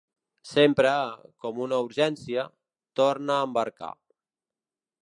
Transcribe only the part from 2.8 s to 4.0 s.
tornar a embarcar.